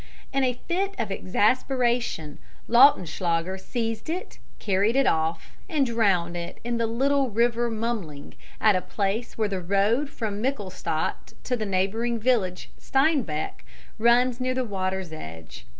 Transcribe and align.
In 0.33 0.43
a 0.43 0.59
fit 0.67 0.95
of 0.97 1.11
exasperation 1.11 2.39
Lautenschlager 2.67 3.59
seized 3.59 4.09
it, 4.09 4.39
carried 4.57 4.95
it 4.95 5.05
off, 5.05 5.55
and 5.69 5.85
drowned 5.85 6.35
it 6.35 6.59
in 6.63 6.77
the 6.79 6.87
little 6.87 7.29
River 7.29 7.69
Mumling, 7.69 8.33
at 8.59 8.75
a 8.75 8.81
place 8.81 9.37
where 9.37 9.47
the 9.47 9.61
road 9.61 10.09
from 10.09 10.41
Michelstadt 10.41 11.33
to 11.43 11.55
the 11.55 11.67
neighbouring 11.67 12.17
village 12.17 12.71
Steinbach 12.79 13.63
runs 13.99 14.39
near 14.39 14.55
the 14.55 14.65
water's 14.65 15.13
edge. 15.13 15.67